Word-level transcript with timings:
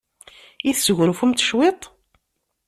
I 0.69 0.71
tesgunfumt 0.75 1.43
cwiṭ? 1.47 1.81